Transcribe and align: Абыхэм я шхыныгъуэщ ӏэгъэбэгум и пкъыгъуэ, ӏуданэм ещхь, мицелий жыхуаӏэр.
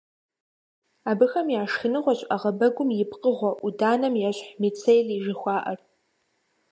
Абыхэм 1.09 1.47
я 1.61 1.63
шхыныгъуэщ 1.71 2.19
ӏэгъэбэгум 2.27 2.89
и 2.93 3.05
пкъыгъуэ, 3.09 3.51
ӏуданэм 3.61 4.15
ещхь, 4.29 4.49
мицелий 4.61 5.21
жыхуаӏэр. 5.25 5.79